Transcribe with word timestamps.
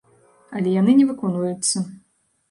Але 0.59 0.69
яны 0.81 0.95
не 0.99 1.05
выконваюцца. 1.09 1.77